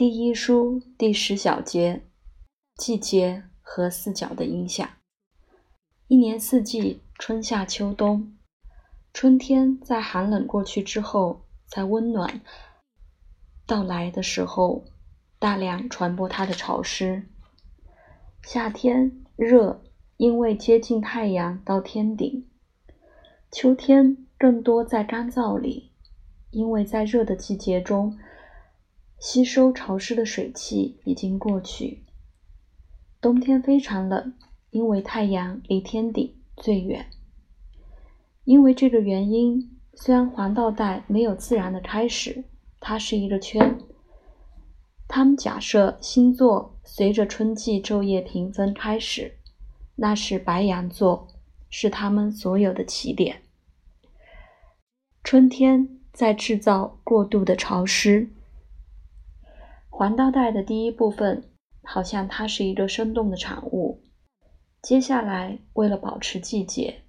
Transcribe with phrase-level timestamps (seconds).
[0.00, 2.06] 第一书第十小节：
[2.76, 4.88] 季节和四角的影响。
[6.08, 8.34] 一年四季，春夏秋冬。
[9.12, 12.40] 春天在寒冷过去之后，在温暖
[13.66, 14.86] 到来的时候，
[15.38, 17.28] 大量传播它的潮湿。
[18.42, 19.82] 夏天热，
[20.16, 22.48] 因为接近太阳到天顶。
[23.50, 25.92] 秋天更多在干燥里，
[26.52, 28.18] 因为在热的季节中。
[29.20, 32.06] 吸收潮湿的水汽已经过去。
[33.20, 34.32] 冬天非常冷，
[34.70, 37.10] 因为太阳离天顶最远。
[38.44, 42.44] 因为这个原因，虽然黄道带没有自然的开始，
[42.80, 43.78] 它是一个圈。
[45.06, 49.36] 他们假设星座随着春季昼夜平分开始，
[49.96, 51.28] 那是白羊座，
[51.68, 53.42] 是他们所有的起点。
[55.22, 58.30] 春天在制造过度的潮湿。
[60.00, 61.44] 环道带的第一部分，
[61.82, 64.02] 好像它是一个生动的产物。
[64.80, 67.02] 接下来，为了保持季节，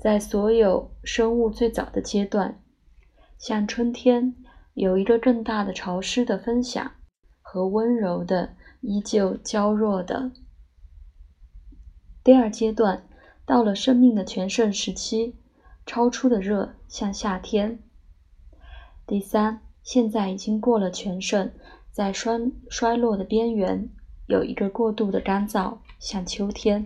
[0.00, 2.60] 在所有生物最早的阶段，
[3.38, 4.34] 像春天，
[4.74, 6.90] 有一个更大的潮湿的分享
[7.40, 10.32] 和温柔的、依旧娇弱的。
[12.24, 13.06] 第二阶段，
[13.46, 15.36] 到了生命的全盛时期，
[15.86, 17.78] 超出的热像夏天。
[19.06, 21.52] 第三，现在已经过了全盛。
[21.92, 23.90] 在衰衰落的边缘，
[24.26, 26.84] 有一个过度的干燥，像秋天；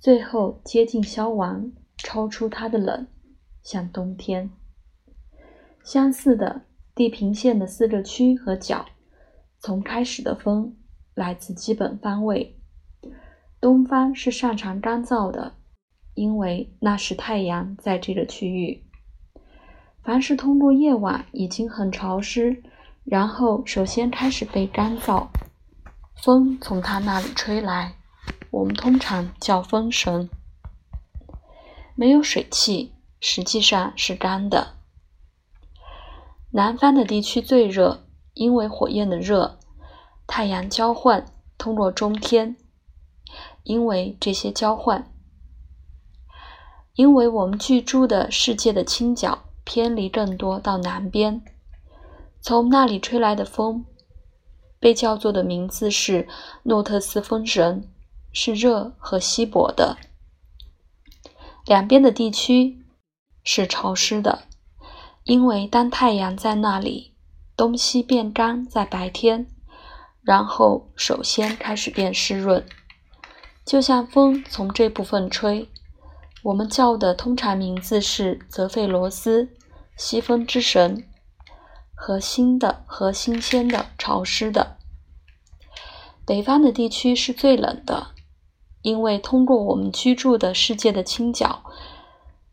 [0.00, 3.06] 最后接近消亡，超出它的冷，
[3.62, 4.48] 像冬天。
[5.84, 6.62] 相似的，
[6.94, 8.86] 地平线的四个区和角，
[9.58, 10.74] 从开始的风
[11.14, 12.58] 来自基本方位。
[13.60, 15.56] 东方是擅长干燥的，
[16.14, 18.82] 因为那是太阳在这个区域。
[20.02, 22.62] 凡是通过夜晚已经很潮湿。
[23.04, 25.28] 然后，首先开始被干燥，
[26.16, 27.94] 风从它那里吹来，
[28.50, 30.30] 我们通常叫风神。
[31.94, 34.74] 没有水汽，实际上是干的。
[36.50, 39.58] 南方的地区最热，因为火焰的热，
[40.26, 41.26] 太阳交换
[41.58, 42.56] 通过中天，
[43.64, 45.12] 因为这些交换，
[46.94, 51.44] 因为我们居住的世界的倾角偏离更多到南边。
[52.46, 53.86] 从那里吹来的风，
[54.78, 56.28] 被叫做的名字是
[56.64, 57.90] 诺特斯风神，
[58.34, 59.96] 是热和稀薄的。
[61.64, 62.84] 两边的地区
[63.42, 64.42] 是潮湿的，
[65.22, 67.14] 因为当太阳在那里，
[67.56, 69.46] 东西变干在白天，
[70.20, 72.62] 然后首先开始变湿润，
[73.64, 75.66] 就像风从这部分吹。
[76.42, 79.48] 我们叫的通常名字是泽费罗斯，
[79.96, 81.08] 西风之神。
[82.06, 84.76] 和新的和新鲜的潮湿的，
[86.26, 88.08] 北方的地区是最冷的，
[88.82, 91.64] 因为通过我们居住的世界的倾角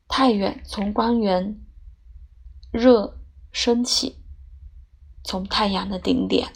[0.07, 1.59] 太远，从光源
[2.72, 3.17] 热
[3.51, 4.19] 升起，
[5.22, 6.53] 从太阳的顶点，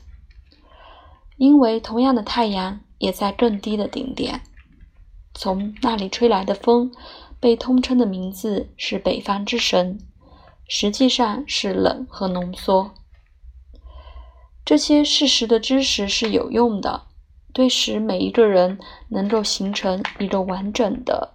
[1.35, 4.39] 因为同样的太阳也在更低的顶点，
[5.33, 6.93] 从那里吹来的风
[7.41, 9.99] 被通称的名字是北方之神。
[10.67, 12.93] 实际上是冷和浓缩。
[14.65, 17.03] 这些事实的知识是有用的，
[17.53, 21.31] 对使每一个人能够形成一个完整的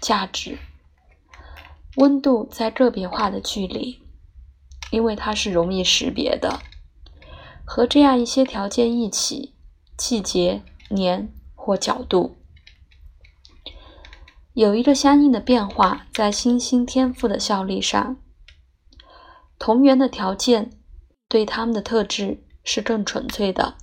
[0.00, 0.56] 价值。
[1.96, 4.00] 温度在个别化的距离，
[4.92, 6.60] 因为它是容易识别的。
[7.64, 9.54] 和这样一些条件一起，
[9.96, 12.36] 季节、年或角度，
[14.54, 18.16] 有一个相应的变化在星星天赋的效力上。
[19.58, 20.70] 同源的条件
[21.28, 23.74] 对它们的特质是更纯粹的，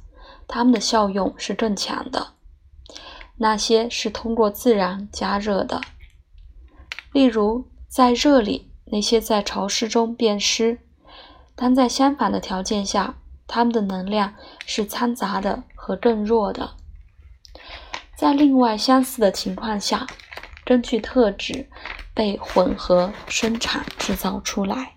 [0.47, 2.34] 它们的效用是更强的。
[3.38, 5.81] 那些是通过自然加热的，
[7.12, 10.78] 例如在热里，那些在潮湿中变湿；
[11.56, 14.36] 但在相反的条件下，它们的能量
[14.66, 16.75] 是掺杂的和更弱的。
[18.16, 20.07] 在另外相似的情况下，
[20.63, 21.69] 根据特质
[22.13, 24.94] 被混合生产制造出来。